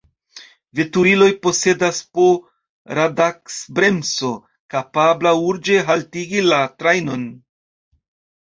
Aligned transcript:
Veturiloj 0.77 1.27
posedas 1.47 1.99
po 2.17 2.25
radaks-bremso, 2.99 4.31
kapabla 4.75 5.35
urĝe 5.51 5.79
haltigi 5.91 6.45
la 6.49 6.63
trajnon. 6.81 7.29